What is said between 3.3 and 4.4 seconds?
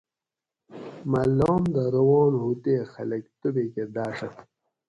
توبیکہ داڛت